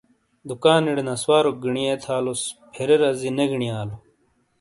دُکانیڑے 0.47 1.03
نسواروک 1.09 1.57
گینی 1.63 1.83
آے 1.89 1.95
تھالوس 2.03 2.41
فیرے 2.73 2.95
رزی 3.01 3.29
نے 3.37 3.45
گینی 3.51 3.69
آلو۔ 3.79 3.95